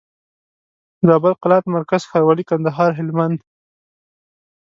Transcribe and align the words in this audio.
زابل 1.07 1.33
قلات 1.43 1.63
مرکز 1.75 2.01
ښاروالي 2.09 2.43
کندهار 2.49 2.91
هلمند 2.99 3.37